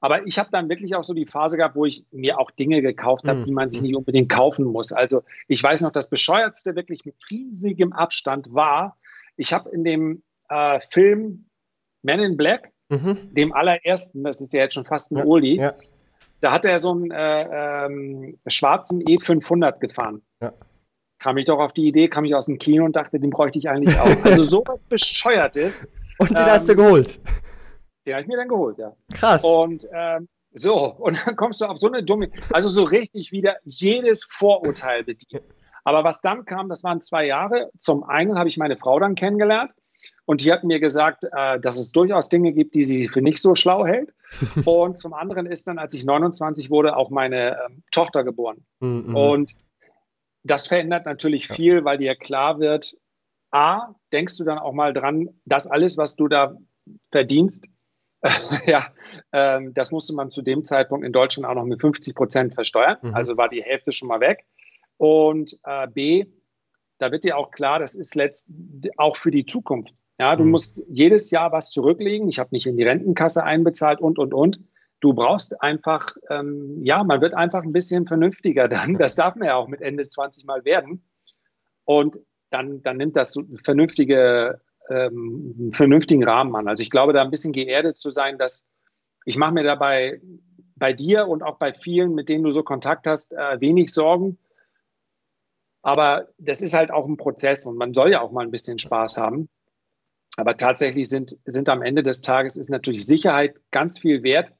[0.00, 2.82] Aber ich habe dann wirklich auch so die Phase gehabt, wo ich mir auch Dinge
[2.82, 3.44] gekauft habe, mhm.
[3.46, 4.92] die man sich nicht unbedingt kaufen muss.
[4.92, 8.96] Also ich weiß noch, das Bescheuertste wirklich mit riesigem Abstand war,
[9.36, 11.46] ich habe in dem äh, Film
[12.02, 13.32] Men in Black, mhm.
[13.32, 15.74] dem allerersten, das ist ja jetzt schon fast ein ja, Oldie, ja.
[16.40, 20.22] da hat er so einen äh, ähm, schwarzen E500 gefahren.
[20.40, 20.52] Ja.
[21.18, 23.58] Kam ich doch auf die Idee, kam ich aus dem Kino und dachte, den bräuchte
[23.58, 24.24] ich eigentlich auch.
[24.24, 25.90] Also sowas Bescheuertes.
[26.18, 27.20] Und den ähm, hast du ähm, geholt?
[28.06, 28.94] Den habe ich mir dann geholt, ja.
[29.12, 29.42] Krass.
[29.44, 33.56] Und ähm, so, und dann kommst du auf so eine dumme, also so richtig wieder
[33.64, 35.44] jedes Vorurteil bedient.
[35.84, 37.70] Aber was dann kam, das waren zwei Jahre.
[37.78, 39.72] Zum einen habe ich meine Frau dann kennengelernt
[40.26, 43.40] und die hat mir gesagt, äh, dass es durchaus Dinge gibt, die sie für nicht
[43.40, 44.12] so schlau hält.
[44.66, 48.58] und zum anderen ist dann, als ich 29 wurde, auch meine ähm, Tochter geboren.
[48.80, 49.16] Mhm.
[49.16, 49.52] Und
[50.50, 52.94] das verändert natürlich viel, weil dir klar wird,
[53.50, 56.56] A, denkst du dann auch mal dran, dass alles, was du da
[57.10, 57.68] verdienst,
[58.66, 58.86] ja,
[59.32, 62.98] ähm, das musste man zu dem Zeitpunkt in Deutschland auch noch mit 50 Prozent versteuern.
[63.00, 63.14] Mhm.
[63.14, 64.44] Also war die Hälfte schon mal weg.
[64.96, 66.26] Und äh, B,
[66.98, 68.60] da wird dir auch klar, das ist letzt
[68.96, 69.94] auch für die Zukunft.
[70.18, 70.50] Ja, du mhm.
[70.50, 72.28] musst jedes Jahr was zurücklegen.
[72.28, 74.60] Ich habe nicht in die Rentenkasse einbezahlt und, und, und.
[75.00, 78.94] Du brauchst einfach, ähm, ja, man wird einfach ein bisschen vernünftiger dann.
[78.98, 81.08] Das darf man ja auch mit Ende 20 mal werden.
[81.84, 82.18] Und
[82.50, 86.68] dann, dann nimmt das vernünftige ähm, vernünftigen Rahmen an.
[86.68, 88.72] Also ich glaube, da ein bisschen geerdet zu sein, dass
[89.24, 90.20] ich mache mir dabei
[90.76, 94.38] bei dir und auch bei vielen, mit denen du so Kontakt hast, äh, wenig Sorgen.
[95.82, 98.78] Aber das ist halt auch ein Prozess und man soll ja auch mal ein bisschen
[98.78, 99.48] Spaß haben.
[100.36, 104.52] Aber tatsächlich sind, sind am Ende des Tages ist natürlich Sicherheit ganz viel wert.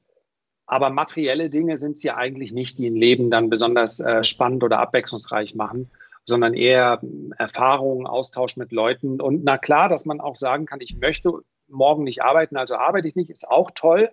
[0.69, 4.63] Aber materielle Dinge sind es ja eigentlich nicht, die ein Leben dann besonders äh, spannend
[4.63, 5.89] oder abwechslungsreich machen
[6.29, 7.01] sondern eher
[7.37, 9.19] Erfahrungen, Austausch mit Leuten.
[9.19, 11.31] Und na klar, dass man auch sagen kann, ich möchte
[11.67, 14.11] morgen nicht arbeiten, also arbeite ich nicht, ist auch toll.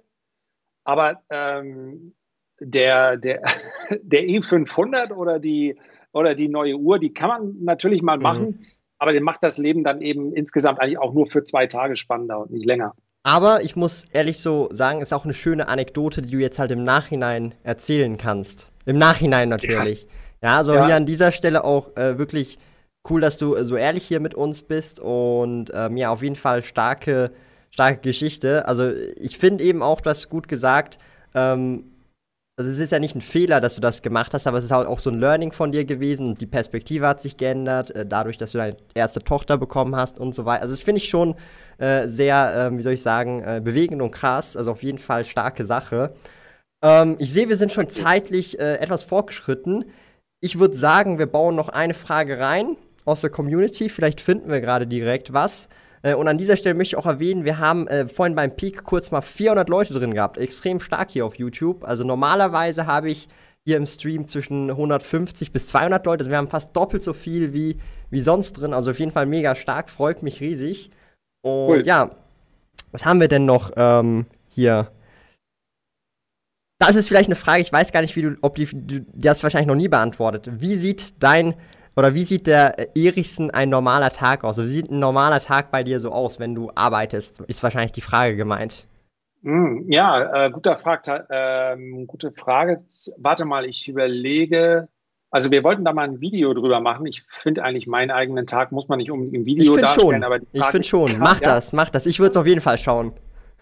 [0.82, 2.14] Aber ähm,
[2.58, 3.42] der, der,
[4.02, 5.78] der E500 oder die,
[6.12, 8.22] oder die neue Uhr, die kann man natürlich mal mhm.
[8.22, 8.66] machen,
[8.98, 12.40] aber den macht das Leben dann eben insgesamt eigentlich auch nur für zwei Tage spannender
[12.40, 12.94] und nicht länger.
[13.26, 16.70] Aber ich muss ehrlich so sagen, ist auch eine schöne Anekdote, die du jetzt halt
[16.70, 18.72] im Nachhinein erzählen kannst.
[18.84, 20.02] Im Nachhinein natürlich.
[20.02, 20.50] Ja.
[20.50, 20.86] Ja, also ja.
[20.86, 22.56] hier an dieser Stelle auch äh, wirklich
[23.10, 26.36] cool, dass du äh, so ehrlich hier mit uns bist und ähm, ja, auf jeden
[26.36, 27.32] Fall starke,
[27.70, 28.68] starke Geschichte.
[28.68, 30.98] Also ich finde eben auch, du hast gut gesagt,
[31.34, 31.95] ähm,
[32.58, 34.70] also es ist ja nicht ein Fehler, dass du das gemacht hast, aber es ist
[34.70, 38.06] halt auch so ein Learning von dir gewesen und die Perspektive hat sich geändert, äh,
[38.06, 40.62] dadurch, dass du deine erste Tochter bekommen hast und so weiter.
[40.62, 41.34] Also das finde ich schon
[41.78, 44.56] äh, sehr, äh, wie soll ich sagen, äh, bewegend und krass.
[44.56, 46.14] Also auf jeden Fall starke Sache.
[46.82, 49.84] Ähm, ich sehe, wir sind schon zeitlich äh, etwas vorgeschritten
[50.40, 53.88] ich würde sagen, wir bauen noch eine Frage rein aus der Community.
[53.88, 55.68] Vielleicht finden wir gerade direkt was.
[56.06, 58.84] Äh, und an dieser Stelle möchte ich auch erwähnen, wir haben äh, vorhin beim Peak
[58.84, 60.38] kurz mal 400 Leute drin gehabt.
[60.38, 61.84] Extrem stark hier auf YouTube.
[61.84, 63.28] Also normalerweise habe ich
[63.64, 66.20] hier im Stream zwischen 150 bis 200 Leute.
[66.20, 68.72] Also wir haben fast doppelt so viel wie, wie sonst drin.
[68.72, 69.90] Also auf jeden Fall mega stark.
[69.90, 70.90] Freut mich riesig.
[71.42, 71.82] Und cool.
[71.84, 72.12] ja,
[72.92, 74.92] was haben wir denn noch ähm, hier?
[76.78, 79.28] das ist vielleicht eine Frage, ich weiß gar nicht, wie du, ob die, du, die
[79.28, 80.60] hast wahrscheinlich noch nie beantwortet.
[80.60, 81.54] Wie sieht dein
[81.96, 84.58] oder wie sieht der Erichsen ein normaler Tag aus?
[84.58, 87.40] Also wie sieht ein normaler Tag bei dir so aus, wenn du arbeitest?
[87.40, 88.86] Ist wahrscheinlich die Frage gemeint.
[89.42, 92.78] Mm, ja, äh, guter Frag, äh, gute Frage.
[93.22, 94.88] Warte mal, ich überlege.
[95.30, 97.06] Also wir wollten da mal ein Video drüber machen.
[97.06, 100.24] Ich finde eigentlich meinen eigenen Tag muss man nicht unbedingt im Video ich darstellen, schon.
[100.24, 101.18] aber ich finde schon.
[101.18, 101.54] Mach ja.
[101.54, 102.06] das, mach das.
[102.06, 103.12] Ich würde es auf jeden Fall schauen.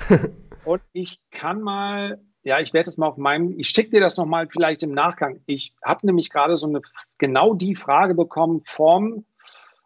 [0.65, 4.19] Und ich kann mal, ja, ich werde es mal auf meinem, ich schicke dir das
[4.19, 5.41] nochmal vielleicht im Nachgang.
[5.47, 6.83] Ich habe nämlich gerade so eine,
[7.19, 9.25] genau die Frage bekommen vom,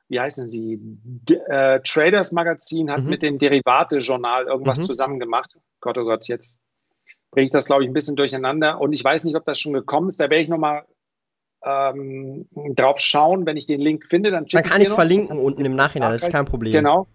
[0.08, 3.10] wie heißen sie, D äh, Traders Magazin hat mhm.
[3.10, 4.86] mit dem Derivate-Journal irgendwas mhm.
[4.86, 5.56] zusammen gemacht.
[5.80, 6.64] Gott, oh Gott, jetzt
[7.30, 8.80] bringe ich das, glaube ich, ein bisschen durcheinander.
[8.80, 10.18] Und ich weiß nicht, ob das schon gekommen ist.
[10.18, 10.84] Da werde ich nochmal
[11.62, 14.32] ähm, drauf schauen, wenn ich den Link finde.
[14.32, 16.72] Dann, dann kann ich es verlinken unten im Nachhinein, das ist kein Problem.
[16.72, 17.06] Genau.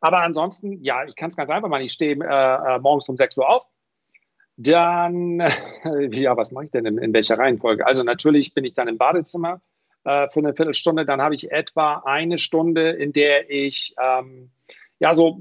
[0.00, 1.82] Aber ansonsten, ja, ich kann es ganz einfach machen.
[1.82, 3.66] Ich stehe äh, äh, morgens um 6 Uhr auf.
[4.56, 5.40] Dann,
[6.10, 7.86] ja, was mache ich denn in, in, welcher Reihenfolge?
[7.86, 9.60] Also natürlich bin ich dann im Badezimmer
[10.04, 11.04] äh, für eine Viertelstunde.
[11.04, 14.50] Dann habe ich etwa eine Stunde, in der ich ähm,
[15.00, 15.38] ja so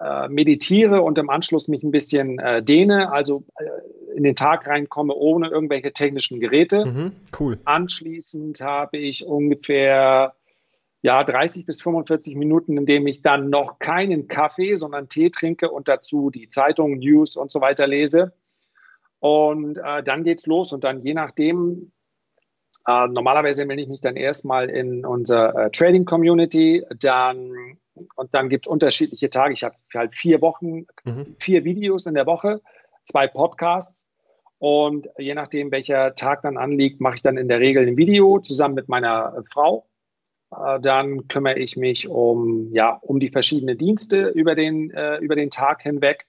[0.00, 4.66] äh, meditiere und im Anschluss mich ein bisschen äh, dehne, also äh, in den Tag
[4.66, 6.86] reinkomme ohne irgendwelche technischen Geräte.
[6.86, 7.58] Mhm, cool.
[7.64, 10.34] Anschließend habe ich ungefähr
[11.02, 15.70] ja, 30 bis 45 Minuten, in dem ich dann noch keinen Kaffee, sondern Tee trinke
[15.70, 18.32] und dazu die Zeitung, News und so weiter lese.
[19.20, 21.92] Und äh, dann geht's los und dann je nachdem,
[22.86, 27.78] äh, normalerweise melde ich mich dann erstmal in unsere äh, Trading Community, dann
[28.14, 29.54] und dann gibt es unterschiedliche Tage.
[29.54, 31.36] Ich habe halt vier Wochen, mhm.
[31.38, 32.60] vier Videos in der Woche,
[33.04, 34.12] zwei Podcasts.
[34.58, 38.38] Und je nachdem, welcher Tag dann anliegt, mache ich dann in der Regel ein Video
[38.40, 39.86] zusammen mit meiner Frau.
[40.50, 45.36] Äh, dann kümmere ich mich um, ja, um die verschiedenen Dienste über den, äh, über
[45.36, 46.24] den Tag hinweg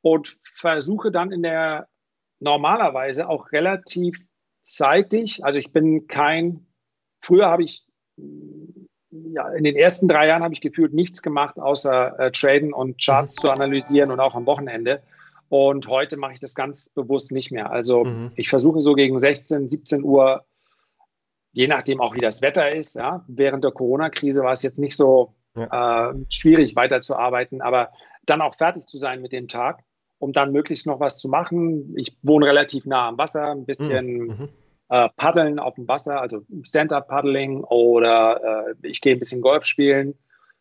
[0.00, 1.88] und versuche dann in der
[2.40, 4.20] normalerweise auch relativ
[4.62, 6.66] zeitig, also ich bin kein,
[7.20, 7.84] früher habe ich,
[9.10, 13.02] ja, in den ersten drei Jahren habe ich gefühlt nichts gemacht, außer äh, traden und
[13.02, 13.40] Charts mhm.
[13.40, 15.02] zu analysieren und auch am Wochenende.
[15.48, 17.70] Und heute mache ich das ganz bewusst nicht mehr.
[17.70, 18.32] Also mhm.
[18.36, 20.44] ich versuche so gegen 16, 17 Uhr
[21.52, 22.94] je nachdem auch, wie das Wetter ist.
[22.94, 23.24] Ja.
[23.26, 26.10] Während der Corona-Krise war es jetzt nicht so ja.
[26.10, 27.90] äh, schwierig weiterzuarbeiten, aber
[28.26, 29.82] dann auch fertig zu sein mit dem Tag,
[30.18, 31.94] um dann möglichst noch was zu machen.
[31.96, 34.26] Ich wohne relativ nah am Wasser, ein bisschen mhm.
[34.26, 34.48] mhm.
[34.88, 40.14] äh, paddeln auf dem Wasser, also Center-Paddling oder äh, ich gehe ein bisschen Golf spielen,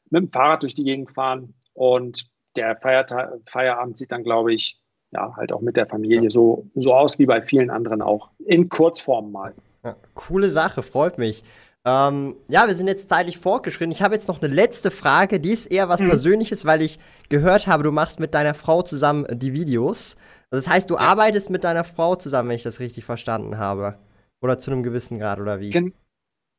[0.10, 4.82] mit dem Fahrrad durch die Gegend fahren und der Feiertag, Feierabend sieht dann, glaube ich,
[5.12, 6.30] ja, halt auch mit der Familie ja.
[6.30, 8.30] so, so aus wie bei vielen anderen auch.
[8.46, 9.54] In Kurzform mal.
[9.84, 11.44] Ja, coole Sache, freut mich.
[11.88, 13.94] Ähm, ja, wir sind jetzt zeitlich fortgeschritten.
[13.94, 16.10] Ich habe jetzt noch eine letzte Frage, die ist eher was mhm.
[16.10, 20.18] Persönliches, weil ich gehört habe, du machst mit deiner Frau zusammen die Videos.
[20.52, 23.98] Also das heißt, du arbeitest mit deiner Frau zusammen, wenn ich das richtig verstanden habe.
[24.42, 25.70] Oder zu einem gewissen Grad, oder wie?
[25.70, 25.94] Gen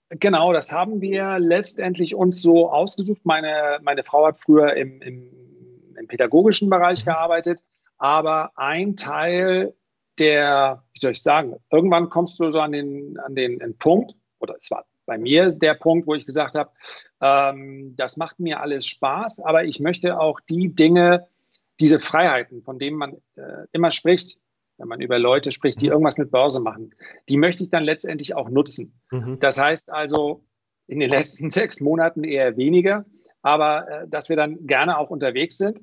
[0.09, 3.21] genau, das haben wir letztendlich uns so ausgesucht.
[3.25, 5.31] Meine, meine Frau hat früher im, im,
[5.95, 7.11] im pädagogischen Bereich mhm.
[7.11, 7.61] gearbeitet,
[7.99, 9.75] aber ein Teil
[10.19, 14.15] der, wie soll ich sagen, irgendwann kommst du so an den, an den, den Punkt,
[14.41, 16.71] oder es war bei mir der Punkt, wo ich gesagt habe,
[17.21, 21.27] ähm, das macht mir alles Spaß, aber ich möchte auch die Dinge,
[21.81, 24.39] diese Freiheiten, von denen man äh, immer spricht,
[24.77, 25.93] wenn man über Leute spricht, die mhm.
[25.93, 26.95] irgendwas mit Börse machen,
[27.29, 29.01] die möchte ich dann letztendlich auch nutzen.
[29.11, 29.41] Mhm.
[29.41, 30.45] Das heißt also,
[30.87, 33.07] in den letzten sechs Monaten eher weniger,
[33.43, 35.81] aber äh, dass wir dann gerne auch unterwegs sind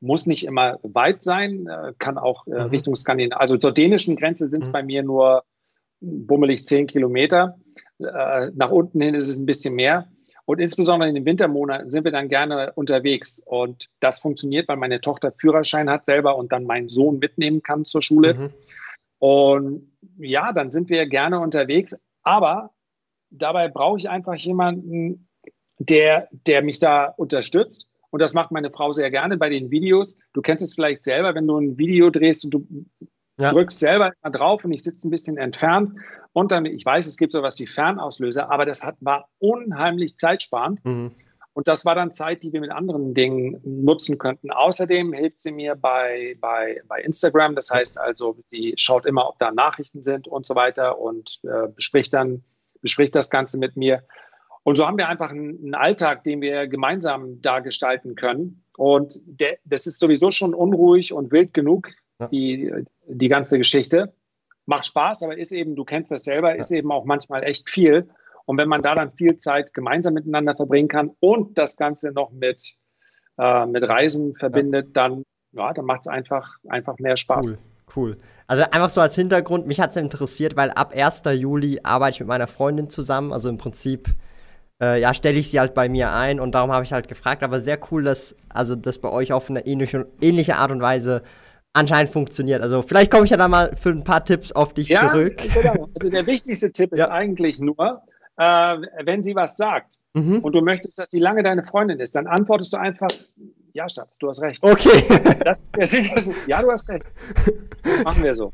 [0.00, 2.70] muss nicht immer weit sein, äh, kann auch äh, mhm.
[2.70, 3.38] Richtung Skandinavien.
[3.38, 4.72] Also zur dänischen Grenze sind es mhm.
[4.72, 5.44] bei mir nur
[6.00, 7.58] bummelig zehn Kilometer.
[7.98, 10.08] Äh, nach unten hin ist es ein bisschen mehr.
[10.46, 13.42] Und insbesondere in den Wintermonaten sind wir dann gerne unterwegs.
[13.46, 17.84] Und das funktioniert, weil meine Tochter Führerschein hat selber und dann meinen Sohn mitnehmen kann
[17.84, 18.34] zur Schule.
[18.34, 18.50] Mhm.
[19.18, 22.04] Und ja, dann sind wir gerne unterwegs.
[22.22, 22.70] Aber
[23.30, 25.28] dabei brauche ich einfach jemanden,
[25.78, 30.18] der, der mich da unterstützt und das macht meine Frau sehr gerne bei den Videos.
[30.32, 32.66] Du kennst es vielleicht selber, wenn du ein Video drehst und du
[33.40, 33.52] ja.
[33.52, 35.92] drückst selber immer drauf und ich sitze ein bisschen entfernt.
[36.32, 40.84] Und dann, ich weiß, es gibt sowas wie Fernauslöser, aber das hat, war unheimlich zeitsparend.
[40.84, 41.12] Mhm.
[41.52, 44.52] Und das war dann Zeit, die wir mit anderen Dingen nutzen könnten.
[44.52, 47.56] Außerdem hilft sie mir bei, bei, bei Instagram.
[47.56, 51.68] Das heißt also, sie schaut immer, ob da Nachrichten sind und so weiter und äh,
[51.68, 52.44] bespricht dann,
[52.80, 54.04] bespricht das Ganze mit mir.
[54.62, 58.62] Und so haben wir einfach einen, einen Alltag, den wir gemeinsam da gestalten können.
[58.76, 61.88] Und der, das ist sowieso schon unruhig und wild genug,
[62.20, 62.28] ja.
[62.28, 62.72] die,
[63.10, 64.12] die ganze Geschichte.
[64.66, 68.08] Macht Spaß, aber ist eben, du kennst das selber, ist eben auch manchmal echt viel.
[68.46, 72.30] Und wenn man da dann viel Zeit gemeinsam miteinander verbringen kann und das Ganze noch
[72.30, 72.76] mit,
[73.38, 77.62] äh, mit Reisen verbindet, dann, ja, dann macht es einfach, einfach mehr Spaß.
[77.94, 78.16] Cool, cool.
[78.46, 81.22] Also einfach so als Hintergrund, mich hat es interessiert, weil ab 1.
[81.34, 83.32] Juli arbeite ich mit meiner Freundin zusammen.
[83.32, 84.08] Also im Prinzip
[84.80, 87.42] äh, ja, stelle ich sie halt bei mir ein und darum habe ich halt gefragt.
[87.42, 91.22] Aber sehr cool, dass also das bei euch auf eine ähnliche, ähnliche Art und Weise
[91.72, 92.62] anscheinend funktioniert.
[92.62, 95.40] Also vielleicht komme ich ja da mal für ein paar Tipps auf dich ja, zurück.
[95.54, 95.88] Genau.
[95.94, 97.04] Also der wichtigste Tipp ja.
[97.04, 98.02] ist eigentlich nur,
[98.36, 100.40] äh, wenn sie was sagt mhm.
[100.40, 103.08] und du möchtest, dass sie lange deine Freundin ist, dann antwortest du einfach
[103.72, 104.62] Ja, Schatz, du hast recht.
[104.62, 105.04] Okay.
[105.44, 107.06] Das, das, das, ja, du hast recht.
[108.04, 108.50] Machen wir so.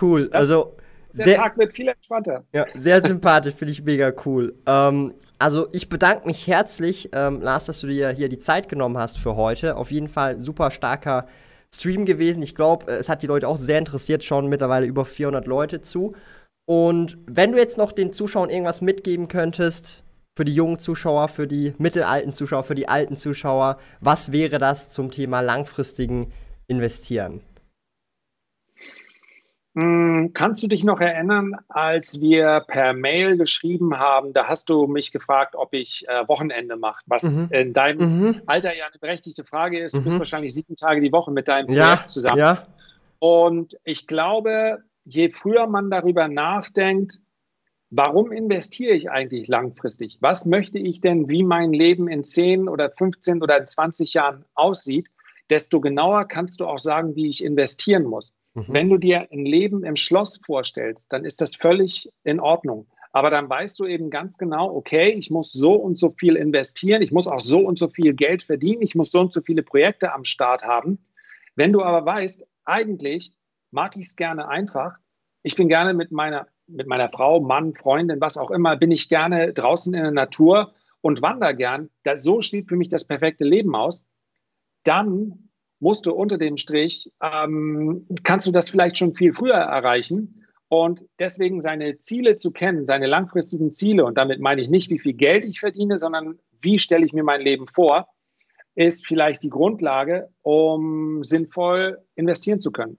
[0.00, 0.28] Cool.
[0.28, 0.76] Das- also
[1.12, 2.44] Der sehr, Tag wird viel entspannter.
[2.52, 4.54] ja, sehr sympathisch, finde ich mega cool.
[4.66, 8.96] Ähm, also ich bedanke mich herzlich, ähm, Lars, dass du dir hier die Zeit genommen
[8.96, 9.76] hast für heute.
[9.76, 11.26] Auf jeden Fall super starker
[11.74, 12.42] Stream gewesen.
[12.42, 16.14] Ich glaube, es hat die Leute auch sehr interessiert, schauen mittlerweile über 400 Leute zu.
[16.66, 20.04] Und wenn du jetzt noch den Zuschauern irgendwas mitgeben könntest,
[20.34, 24.90] für die jungen Zuschauer, für die mittelalten Zuschauer, für die alten Zuschauer, was wäre das
[24.90, 26.32] zum Thema langfristigen
[26.68, 27.42] Investieren?
[29.74, 34.86] Hm, Kannst du dich noch erinnern, als wir per Mail geschrieben haben, da hast du
[34.86, 37.48] mich gefragt, ob ich äh, Wochenende mache, was Mhm.
[37.50, 38.42] in deinem Mhm.
[38.46, 39.94] Alter ja eine berechtigte Frage ist.
[39.94, 40.04] Du Mhm.
[40.04, 42.38] bist wahrscheinlich sieben Tage die Woche mit deinem Ja, Projekt zusammen.
[42.38, 42.62] ja.
[43.18, 47.20] Und ich glaube, je früher man darüber nachdenkt,
[47.88, 50.18] warum investiere ich eigentlich langfristig?
[50.20, 55.08] Was möchte ich denn, wie mein Leben in 10 oder 15 oder 20 Jahren aussieht,
[55.50, 58.34] desto genauer kannst du auch sagen, wie ich investieren muss.
[58.54, 58.66] Mhm.
[58.68, 62.86] Wenn du dir ein Leben im Schloss vorstellst, dann ist das völlig in Ordnung.
[63.12, 67.02] Aber dann weißt du eben ganz genau, okay, ich muss so und so viel investieren,
[67.02, 69.62] ich muss auch so und so viel Geld verdienen, ich muss so und so viele
[69.62, 71.04] Projekte am Start haben.
[71.54, 73.34] Wenn du aber weißt, eigentlich
[73.70, 74.98] mag ich es gerne einfach,
[75.42, 79.08] ich bin gerne mit meiner, mit meiner Frau, Mann, Freundin, was auch immer, bin ich
[79.08, 81.90] gerne draußen in der Natur und wandere gern.
[82.04, 84.11] Das, so sieht für mich das perfekte Leben aus.
[84.84, 90.46] Dann musst du unter dem Strich, ähm, kannst du das vielleicht schon viel früher erreichen.
[90.68, 94.98] Und deswegen seine Ziele zu kennen, seine langfristigen Ziele, und damit meine ich nicht, wie
[94.98, 98.08] viel Geld ich verdiene, sondern wie stelle ich mir mein Leben vor,
[98.74, 102.96] ist vielleicht die Grundlage, um sinnvoll investieren zu können.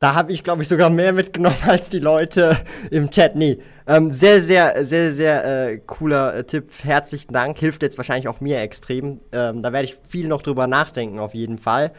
[0.00, 2.56] Da habe ich, glaube ich, sogar mehr mitgenommen als die Leute
[2.90, 3.34] im Chat.
[3.34, 6.70] Nee, ähm, sehr, sehr, sehr, sehr äh, cooler äh, Tipp.
[6.84, 7.58] Herzlichen Dank.
[7.58, 9.20] Hilft jetzt wahrscheinlich auch mir extrem.
[9.32, 11.92] Ähm, da werde ich viel noch drüber nachdenken, auf jeden Fall.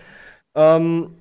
[0.55, 1.15] Ähm,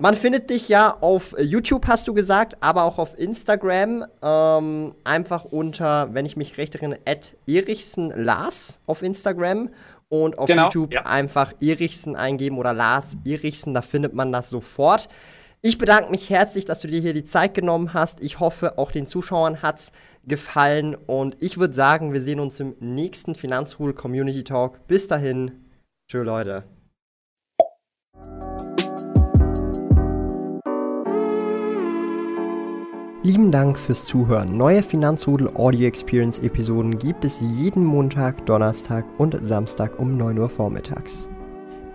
[0.00, 4.04] man findet dich ja auf YouTube, hast du gesagt, aber auch auf Instagram.
[4.20, 6.98] Ähm, einfach unter, wenn ich mich recht erinnere,
[7.46, 9.70] Erichsen Lars auf Instagram.
[10.08, 11.06] Und auf Genau, YouTube ja.
[11.06, 15.08] einfach Erichsen eingeben oder Lars Erichsen, da findet man das sofort.
[15.64, 18.20] Ich bedanke mich herzlich, dass du dir hier die Zeit genommen hast.
[18.20, 19.92] Ich hoffe, auch den Zuschauern hat's
[20.24, 20.96] gefallen.
[20.96, 24.84] Und ich würde sagen, wir sehen uns im nächsten Finanzrudel Community Talk.
[24.88, 25.52] Bis dahin.
[26.10, 26.64] Tschö, Leute.
[33.22, 34.56] Lieben Dank fürs Zuhören.
[34.56, 40.48] Neue Finanzrudel Audio Experience Episoden gibt es jeden Montag, Donnerstag und Samstag um 9 Uhr
[40.48, 41.30] vormittags.